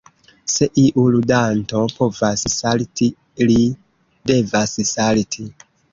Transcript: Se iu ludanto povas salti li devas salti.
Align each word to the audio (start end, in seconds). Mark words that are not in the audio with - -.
Se 0.51 0.67
iu 0.83 1.03
ludanto 1.15 1.83
povas 1.99 2.45
salti 2.55 3.11
li 3.51 3.59
devas 4.33 4.75
salti. 4.95 5.51